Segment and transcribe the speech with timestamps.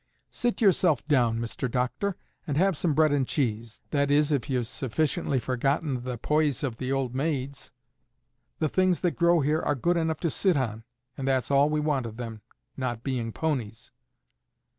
[0.31, 1.69] "Sit yourself down, Mr.
[1.69, 2.17] Doctor,
[2.47, 6.77] and have some bread and cheese that is, if ye've sufficiently forgotten the poies of
[6.77, 7.69] the old maids.
[8.57, 10.85] The things that grow here are good enough to sit on,
[11.15, 12.41] and that's all we want of them,
[12.75, 13.91] not being ponies."